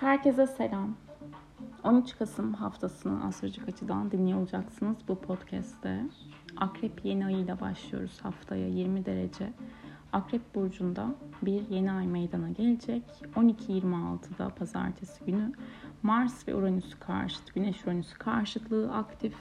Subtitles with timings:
[0.00, 0.96] Herkese selam.
[1.84, 6.00] 13 Kasım haftasını astrolojik açıdan dinliyor olacaksınız bu podcast'te.
[6.56, 9.52] Akrep yeni ayıyla başlıyoruz haftaya 20 derece.
[10.12, 13.02] Akrep burcunda bir yeni ay meydana gelecek.
[13.36, 15.52] 12.26'da pazartesi günü
[16.02, 19.36] Mars ve Uranüs karşıt, Güneş Uranüs karşıtlığı aktif.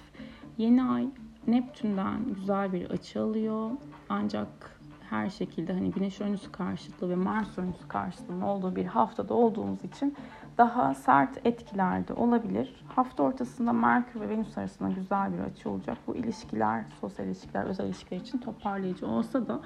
[0.58, 1.08] Yeni ay
[1.48, 3.72] Neptün'den güzel bir açı alıyor.
[4.10, 4.74] Ancak
[5.14, 10.16] her şekilde hani Güneş Uranüs karşıtlığı ve Mars Uranüs karşıtlığının olduğu bir haftada olduğumuz için
[10.58, 12.86] daha sert etkilerde olabilir.
[12.96, 15.98] Hafta ortasında Merkür ve Venüs arasında güzel bir açı olacak.
[16.08, 19.60] Bu ilişkiler, sosyal ilişkiler, özel ilişkiler için toparlayıcı olsa da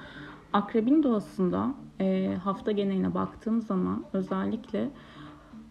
[0.52, 4.88] Akrebin doğasında e, hafta geneline baktığım zaman özellikle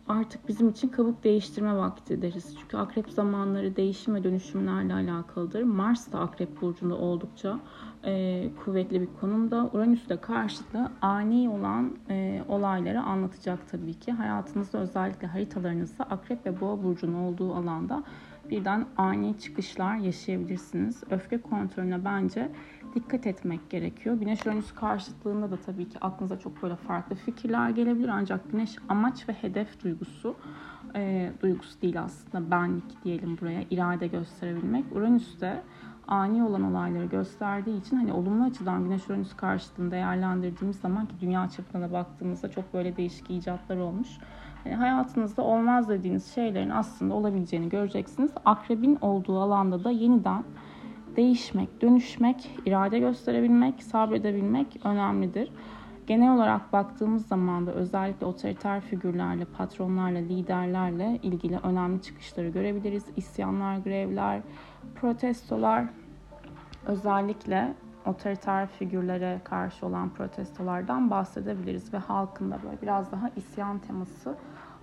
[0.07, 2.55] artık bizim için kabuk değiştirme vakti deriz.
[2.59, 5.63] Çünkü akrep zamanları değişim ve dönüşümlerle alakalıdır.
[5.63, 7.59] Mars da akrep burcunda oldukça
[8.05, 9.69] e, kuvvetli bir konumda.
[9.73, 14.11] Uranüs de karşıtı ani olan e, olayları anlatacak tabii ki.
[14.11, 18.03] Hayatınızda özellikle haritalarınızda akrep ve boğa burcunun olduğu alanda
[18.49, 21.03] birden ani çıkışlar yaşayabilirsiniz.
[21.09, 22.51] Öfke kontrolüne bence
[22.97, 24.15] dikkat etmek gerekiyor.
[24.15, 28.07] Güneş Uranüs karşıtlığında da tabii ki aklınıza çok böyle farklı fikirler gelebilir.
[28.07, 30.35] Ancak Güneş amaç ve hedef duygusu,
[30.95, 34.85] e, duygusu değil aslında benlik diyelim buraya, irade gösterebilmek.
[34.91, 35.61] Uranüs de
[36.07, 41.49] ani olan olayları gösterdiği için hani olumlu açıdan Güneş Uranüs karşıtlığını değerlendirdiğimiz zaman ki dünya
[41.49, 44.07] çapına da baktığımızda çok böyle değişik icatlar olmuş.
[44.65, 48.31] Yani hayatınızda olmaz dediğiniz şeylerin aslında olabileceğini göreceksiniz.
[48.45, 50.43] Akrebin olduğu alanda da yeniden
[51.17, 55.51] değişmek, dönüşmek, irade gösterebilmek, sabredebilmek önemlidir.
[56.07, 63.05] Genel olarak baktığımız zaman da özellikle otoriter figürlerle, patronlarla, liderlerle ilgili önemli çıkışları görebiliriz.
[63.15, 64.41] İsyanlar, grevler,
[64.95, 65.85] protestolar
[66.85, 67.73] özellikle
[68.05, 74.35] otoriter figürlere karşı olan protestolardan bahsedebiliriz ve halkın da böyle biraz daha isyan teması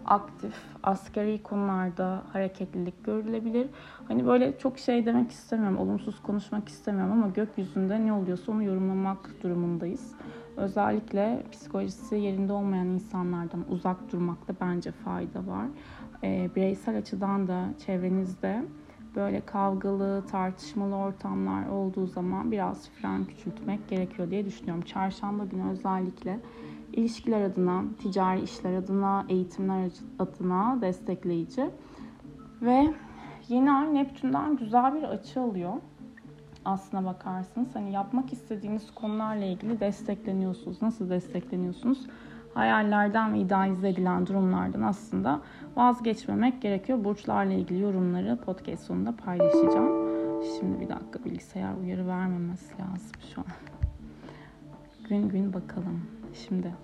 [0.06, 3.66] aktif, askeri konularda hareketlilik görülebilir.
[4.08, 9.30] Hani böyle çok şey demek istemiyorum, olumsuz konuşmak istemiyorum ama gökyüzünde ne oluyorsa onu yorumlamak
[9.42, 10.12] durumundayız.
[10.56, 15.66] Özellikle psikolojisi yerinde olmayan insanlardan uzak durmakta bence fayda var.
[16.22, 18.64] E, bireysel açıdan da çevrenizde
[19.16, 24.82] böyle kavgalı, tartışmalı ortamlar olduğu zaman biraz fren küçültmek gerekiyor diye düşünüyorum.
[24.82, 26.40] Çarşamba günü özellikle
[26.96, 31.70] ilişkiler adına, ticari işler adına, eğitimler adına destekleyici.
[32.62, 32.94] Ve
[33.48, 35.72] yeni ay Neptün'den güzel bir açı alıyor.
[36.64, 40.82] Aslına bakarsınız hani yapmak istediğiniz konularla ilgili destekleniyorsunuz.
[40.82, 42.06] Nasıl destekleniyorsunuz?
[42.54, 45.40] Hayallerden ve idealize edilen durumlardan aslında
[45.76, 47.04] vazgeçmemek gerekiyor.
[47.04, 50.14] Burçlarla ilgili yorumları podcast sonunda paylaşacağım.
[50.58, 53.46] Şimdi bir dakika bilgisayar uyarı vermemesi lazım şu an.
[55.08, 56.23] Gün gün bakalım.
[56.34, 56.74] Şimdi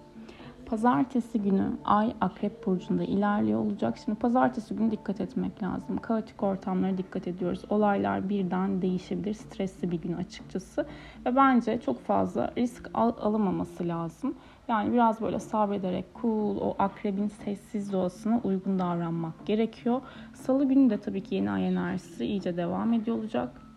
[0.71, 3.99] Pazartesi günü Ay Akrep Burcu'nda ilerliyor olacak.
[4.05, 5.97] Şimdi pazartesi günü dikkat etmek lazım.
[5.99, 7.63] Kaotik ortamlara dikkat ediyoruz.
[7.71, 9.35] Olaylar birden değişebilir.
[9.35, 10.87] Stresli bir gün açıkçası.
[11.27, 14.35] Ve bence çok fazla risk al- alınmaması lazım.
[14.69, 20.01] Yani biraz böyle sabrederek cool, o akrebin sessiz doğasına uygun davranmak gerekiyor.
[20.35, 23.70] Salı günü de tabii ki yeni ay enerjisi iyice devam ediyor olacak.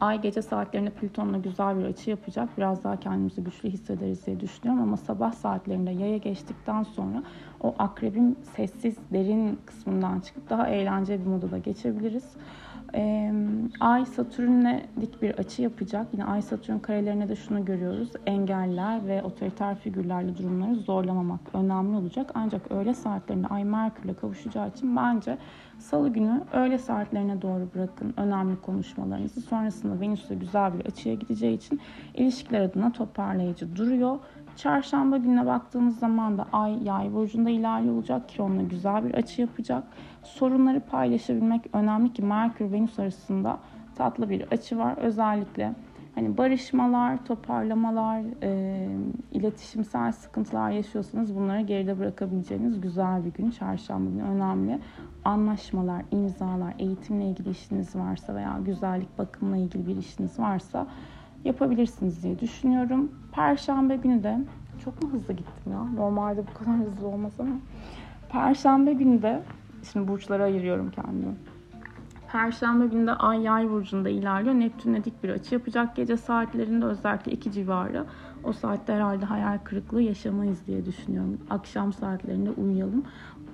[0.00, 2.48] Ay gece saatlerinde Plüton'la güzel bir açı yapacak.
[2.58, 7.22] Biraz daha kendimizi güçlü hissederiz diye düşünüyorum ama sabah saatlerinde yaya geçtikten sonra
[7.60, 12.24] o akrebin sessiz, derin kısmından çıkıp daha eğlenceli bir moda da geçebiliriz.
[12.94, 13.32] Ee,
[13.80, 16.06] Ay Satürn'le dik bir açı yapacak.
[16.12, 18.10] Yine Ay Satürn karelerine de şunu görüyoruz.
[18.26, 22.30] Engeller ve otoriter figürlerle durumları zorlamamak önemli olacak.
[22.34, 25.38] Ancak öğle saatlerinde Ay Merkür'le kavuşacağı için bence
[25.78, 29.40] Salı günü öğle saatlerine doğru bırakın önemli konuşmalarınızı.
[29.40, 31.80] Sonrasında Venüs'te güzel bir açıya gideceği için
[32.14, 34.18] ilişkiler adına toparlayıcı duruyor.
[34.58, 38.28] Çarşamba gününe baktığımız zaman da Ay Yay burcunda ilerliyor olacak.
[38.28, 39.84] Kiron'la güzel bir açı yapacak.
[40.22, 43.58] Sorunları paylaşabilmek önemli ki Merkür Venüs arasında
[43.96, 44.96] tatlı bir açı var.
[44.96, 45.74] Özellikle
[46.14, 48.88] hani barışmalar, toparlamalar, e,
[49.32, 53.50] iletişimsel sıkıntılar yaşıyorsanız bunları geride bırakabileceğiniz güzel bir gün.
[53.50, 54.78] Çarşamba günü önemli.
[55.24, 60.86] Anlaşmalar, imzalar, eğitimle ilgili işiniz varsa veya güzellik bakımla ilgili bir işiniz varsa
[61.44, 63.12] yapabilirsiniz diye düşünüyorum.
[63.32, 64.38] Perşembe günü de
[64.84, 65.84] çok mu hızlı gittim ya?
[65.84, 67.54] Normalde bu kadar hızlı olmaz ama.
[68.28, 69.42] Perşembe günü de
[69.92, 71.34] şimdi burçlara ayırıyorum kendimi.
[72.32, 74.54] Perşembe günü de Ay Yay burcunda ilerliyor.
[74.54, 78.04] Neptün'le dik bir açı yapacak gece saatlerinde özellikle iki civarı.
[78.44, 81.38] O saatte herhalde hayal kırıklığı yaşamayız diye düşünüyorum.
[81.50, 83.04] Akşam saatlerinde uyuyalım.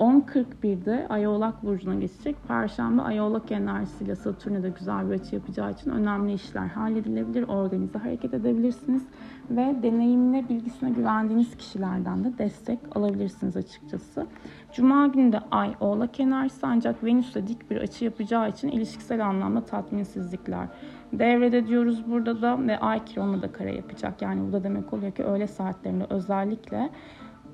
[0.01, 2.37] 10.41'de Ay Oğlak Burcu'na geçecek.
[2.49, 7.43] Perşembe Ay Oğlak enerjisiyle Satürn'e de güzel bir açı yapacağı için önemli işler halledilebilir.
[7.43, 9.03] Organize hareket edebilirsiniz.
[9.51, 14.27] Ve deneyimine, bilgisine güvendiğiniz kişilerden de destek alabilirsiniz açıkçası.
[14.73, 19.65] Cuma günü de Ay Oğlak enerjisi ancak Venüs'te dik bir açı yapacağı için ilişkisel anlamda
[19.65, 20.69] tatminsizlikler
[21.19, 24.23] devrede diyoruz burada da ve Ay Kiron'la da kare yapacak.
[24.23, 26.91] Yani bu da demek oluyor ki öğle saatlerinde özellikle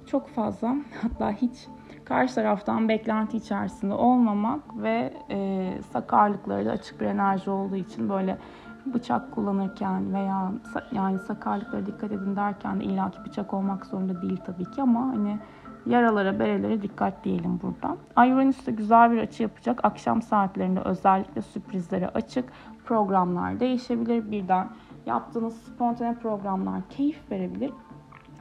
[0.07, 1.69] çok fazla hatta hiç
[2.05, 8.39] karşı taraftan beklenti içerisinde olmamak ve e, sakarlıkları da açık bir enerji olduğu için böyle
[8.87, 10.53] bıçak kullanırken veya
[10.93, 15.39] yani sakarlıklara dikkat edin derken de illaki bıçak olmak zorunda değil tabii ki ama hani
[15.87, 17.97] yaralara, berelere dikkat diyelim burada.
[18.17, 19.81] Ay Uranüs de güzel bir açı yapacak.
[19.83, 22.53] Akşam saatlerinde özellikle sürprizlere açık.
[22.85, 24.31] Programlar değişebilir.
[24.31, 24.69] Birden
[25.07, 27.71] yaptığınız spontane programlar keyif verebilir.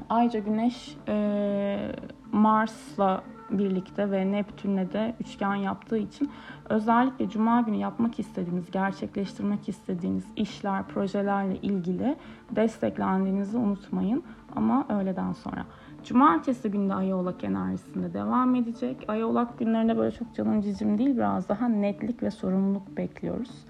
[0.10, 1.92] Ayrıca Güneş e,
[2.32, 6.31] Mars'la birlikte ve Neptün'le de üçgen yaptığı için
[6.69, 12.16] özellikle Cuma günü yapmak istediğiniz, gerçekleştirmek istediğiniz işler, projelerle ilgili
[12.51, 14.24] desteklendiğinizi unutmayın.
[14.56, 15.66] Ama öğleden sonra.
[16.04, 19.06] Cumartesi günde Ay Oğlak enerjisinde devam edecek.
[19.07, 23.66] Ay Oğlak günlerinde böyle çok canım cicim değil biraz daha netlik ve sorumluluk bekliyoruz.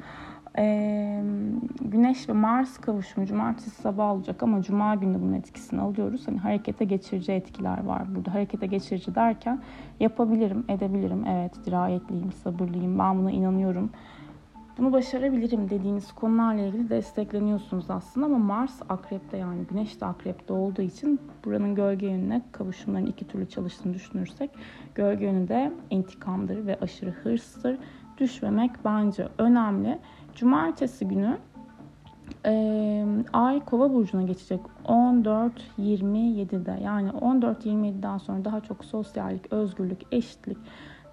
[1.81, 6.27] Güneş ve Mars kavuşumu cumartesi sabah olacak ama cuma günü bunun etkisini alıyoruz.
[6.27, 8.33] Hani harekete geçirici etkiler var burada.
[8.33, 9.61] Harekete geçirici derken
[9.99, 11.25] yapabilirim, edebilirim.
[11.25, 12.99] Evet, dirayetliyim, sabırlıyım.
[12.99, 13.89] Ben buna inanıyorum.
[14.77, 20.81] Bunu başarabilirim dediğiniz konularla ilgili destekleniyorsunuz aslında ama Mars akrepte yani Güneş de akrepte olduğu
[20.81, 24.49] için buranın gölge yönüne kavuşumların iki türlü çalıştığını düşünürsek
[24.95, 27.77] gölge yönü de intikamdır ve aşırı hırstır.
[28.17, 29.99] Düşmemek bence önemli.
[30.35, 31.37] Cumartesi günü
[32.45, 34.59] e, Ay Kova burcuna geçecek.
[34.85, 40.57] 14-27'de yani 14-27'den sonra daha çok sosyallik, özgürlük, eşitlik,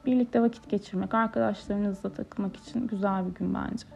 [0.06, 3.86] birlikte vakit geçirmek, arkadaşlarınızla takılmak için güzel bir gün bence.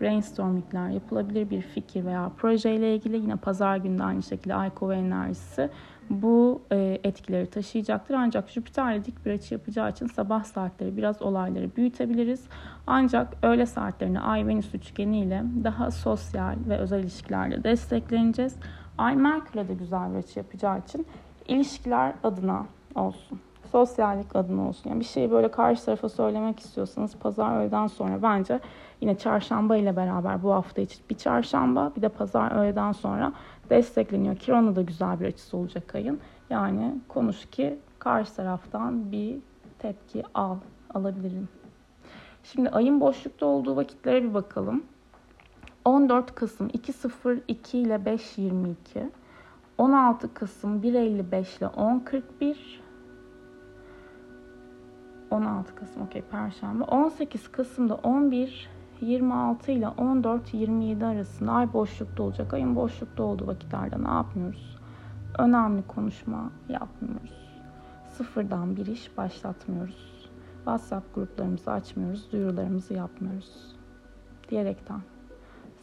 [0.00, 3.16] Brainstormingler yapılabilir bir fikir veya projeyle ilgili.
[3.16, 5.70] Yine pazar günü aynı şekilde Ay Kova enerjisi
[6.10, 8.14] bu e, etkileri taşıyacaktır.
[8.14, 12.44] Ancak Jüpiter'le dik bir açı yapacağı için sabah saatleri biraz olayları büyütebiliriz.
[12.86, 18.56] Ancak öğle saatlerinde Ay-Venüs üçgeni ile daha sosyal ve özel ilişkilerle destekleneceğiz.
[18.98, 21.06] Ay Merkür'le de güzel bir açı yapacağı için
[21.48, 23.40] ilişkiler adına olsun.
[23.72, 24.90] Sosyallik adına olsun.
[24.90, 28.60] Yani bir şeyi böyle karşı tarafa söylemek istiyorsanız pazar öğleden sonra bence
[29.00, 33.32] yine çarşamba ile beraber bu hafta için bir çarşamba bir de pazar öğleden sonra
[33.70, 34.36] destekleniyor.
[34.36, 36.20] Kiron'la da güzel bir açısı olacak ayın.
[36.50, 39.36] Yani konuş ki karşı taraftan bir
[39.78, 40.56] tepki al,
[40.94, 41.48] alabilirim.
[42.44, 44.84] Şimdi ayın boşlukta olduğu vakitlere bir bakalım.
[45.84, 48.74] 14 Kasım 2.02 ile 5.22
[49.78, 52.56] 16 Kasım 1.55 ile 10.41
[55.30, 62.54] 16 Kasım okey Perşembe 18 Kasım'da 11 26 ile 14-27 arasında ay boşlukta olacak.
[62.54, 64.78] Ayın boşlukta olduğu vakitlerde ne yapmıyoruz?
[65.38, 67.60] Önemli konuşma yapmıyoruz.
[68.08, 70.30] Sıfırdan bir iş başlatmıyoruz.
[70.56, 73.76] WhatsApp gruplarımızı açmıyoruz, duyurularımızı yapmıyoruz.
[74.50, 75.00] Diyerekten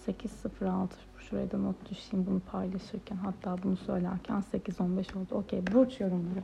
[0.06, 5.36] 806 şuraya da not düşeyim bunu paylaşırken hatta bunu söylerken 8-15 oldu.
[5.36, 6.44] Okey burç yorumları.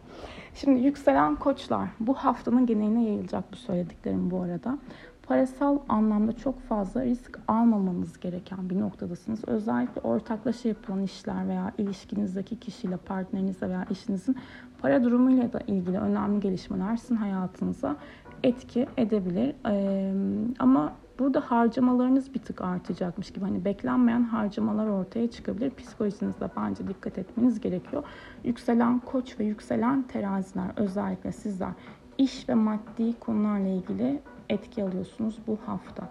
[0.53, 4.77] Şimdi yükselen koçlar bu haftanın geneline yayılacak bu söylediklerim bu arada
[5.29, 9.39] parasal anlamda çok fazla risk almamanız gereken bir noktadasınız.
[9.47, 14.35] Özellikle ortaklaşa yapılan işler veya ilişkinizdeki kişiyle, partnerinizle veya eşinizin
[14.81, 17.95] para durumuyla da ilgili önemli gelişmeler sizin hayatınıza
[18.43, 19.55] etki edebilir.
[19.67, 20.13] Ee,
[20.59, 25.71] ama burada harcamalarınız bir tık artacakmış gibi hani beklenmeyen harcamalar ortaya çıkabilir.
[25.75, 28.03] Psikolojinizde bence dikkat etmeniz gerekiyor.
[28.43, 31.71] Yükselen koç ve yükselen teraziler özellikle sizler
[32.17, 36.09] iş ve maddi konularla ilgili etki alıyorsunuz bu hafta.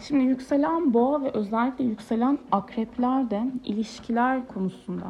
[0.00, 5.06] Şimdi yükselen boğa ve özellikle yükselen akrepler de ilişkiler konusunda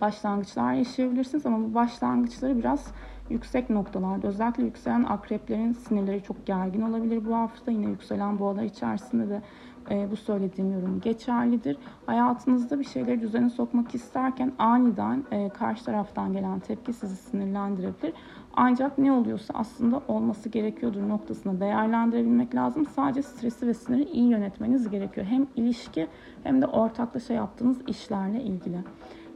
[0.00, 2.92] başlangıçlar yaşayabilirsiniz ama bu başlangıçları biraz
[3.30, 7.70] yüksek noktalarda özellikle yükselen akreplerin sinirleri çok gergin olabilir bu hafta.
[7.70, 9.42] Yine yükselen boğalar içerisinde de
[9.90, 11.76] e, bu söylediğim yorum geçerlidir.
[12.06, 18.12] Hayatınızda bir şeyleri düzene sokmak isterken aniden e, karşı taraftan gelen tepki sizi sinirlendirebilir.
[18.54, 22.86] Ancak ne oluyorsa aslında olması gerekiyordur noktasını değerlendirebilmek lazım.
[22.86, 25.26] Sadece stresi ve siniri iyi yönetmeniz gerekiyor.
[25.26, 26.06] Hem ilişki
[26.42, 28.78] hem de ortaklaşa yaptığınız işlerle ilgili.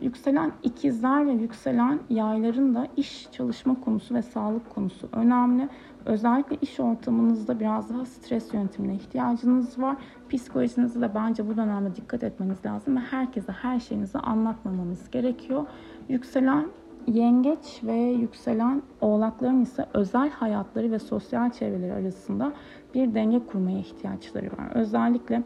[0.02, 5.68] Yükselen ikizler ve yükselen yayların da iş, çalışma konusu ve sağlık konusu önemli.
[6.06, 9.96] Özellikle iş ortamınızda biraz daha stres yönetimine ihtiyacınız var.
[10.30, 15.66] Psikolojinize de bence bu dönemde dikkat etmeniz lazım ve herkese her şeyinizi anlatmamanız gerekiyor.
[16.08, 16.66] Yükselen
[17.06, 22.52] yengeç ve yükselen oğlakların ise özel hayatları ve sosyal çevreleri arasında
[22.94, 24.70] bir denge kurmaya ihtiyaçları var.
[24.74, 25.42] Özellikle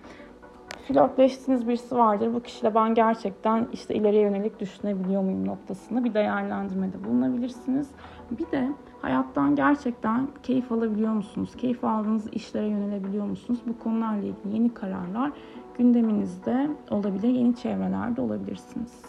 [0.88, 2.34] flörtleştiğiniz birisi vardır.
[2.34, 7.90] Bu kişiyle ben gerçekten işte ileriye yönelik düşünebiliyor muyum noktasında bir değerlendirmede bulunabilirsiniz.
[8.30, 8.68] Bir de
[9.02, 11.50] hayattan gerçekten keyif alabiliyor musunuz?
[11.56, 13.60] Keyif aldığınız işlere yönelebiliyor musunuz?
[13.66, 15.32] Bu konularla ilgili yeni kararlar
[15.78, 19.02] gündeminizde olabilir, yeni çevrelerde olabilirsiniz.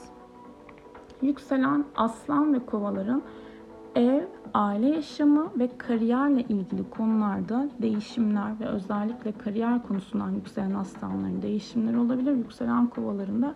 [1.21, 3.21] Yükselen aslan ve kovaların
[3.95, 4.21] ev,
[4.53, 12.31] aile yaşamı ve kariyerle ilgili konularda değişimler ve özellikle kariyer konusundan yükselen aslanların değişimleri olabilir.
[12.31, 13.55] Yükselen kovalarında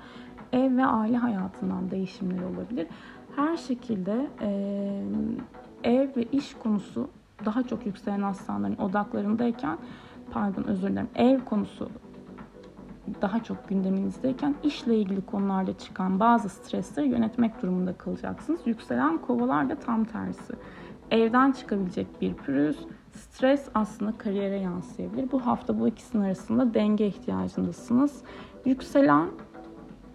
[0.54, 2.88] ev ve aile hayatından değişimler olabilir.
[3.36, 4.28] Her şekilde
[5.84, 7.10] ev ve iş konusu
[7.46, 9.78] daha çok yükselen aslanların odaklarındayken
[10.32, 11.90] pardon özür dilerim ev konusu
[13.22, 18.60] daha çok gündeminizdeyken işle ilgili konularda çıkan bazı stresleri yönetmek durumunda kalacaksınız.
[18.66, 20.54] Yükselen kovalar da tam tersi.
[21.12, 22.78] Evden çıkabilecek bir pürüz,
[23.12, 25.32] stres aslında kariyere yansıyabilir.
[25.32, 28.22] Bu hafta bu ikisinin arasında denge ihtiyacındasınız.
[28.66, 29.28] Yükselen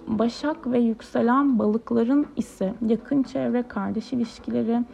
[0.06, 4.84] Başak ve yükselen balıkların ise yakın çevre, kardeş ilişkileri,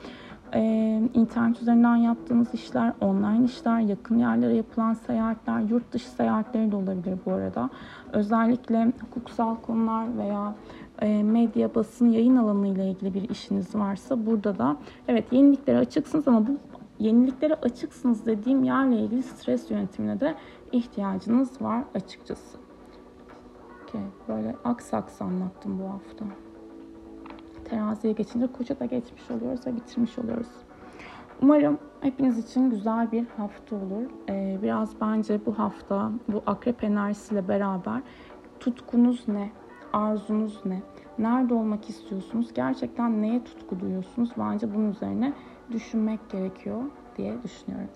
[0.54, 6.76] ee, internet üzerinden yaptığınız işler, online işler, yakın yerlere yapılan seyahatler, yurt dışı seyahatleri de
[6.76, 7.70] olabilir bu arada.
[8.12, 10.54] Özellikle hukuksal konular veya
[11.02, 14.76] e, medya, basın, yayın alanı ile ilgili bir işiniz varsa burada da
[15.08, 16.56] evet yeniliklere açıksınız ama bu
[16.98, 20.34] yeniliklere açıksınız dediğim yerle ilgili stres yönetimine de
[20.72, 22.58] ihtiyacınız var açıkçası.
[23.88, 26.24] Okay, böyle aks anlattım bu hafta
[27.72, 30.48] teraziye geçince koça da geçmiş oluyoruz ve bitirmiş oluyoruz.
[31.42, 34.10] Umarım hepiniz için güzel bir hafta olur.
[34.28, 38.00] Ee, biraz bence bu hafta bu akrep enerjisiyle beraber
[38.60, 39.50] tutkunuz ne?
[39.92, 40.82] Arzunuz ne?
[41.18, 42.54] Nerede olmak istiyorsunuz?
[42.54, 44.30] Gerçekten neye tutku duyuyorsunuz?
[44.38, 45.32] Bence bunun üzerine
[45.70, 46.82] düşünmek gerekiyor
[47.16, 47.90] diye düşünüyorum.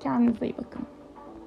[0.00, 0.97] Kendinize iyi bakın.